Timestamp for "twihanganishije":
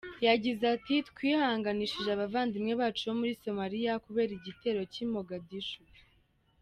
1.09-2.09